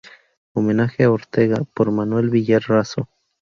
[0.55, 3.07] Homenaje a Ortega", por Manuel Villar Raso.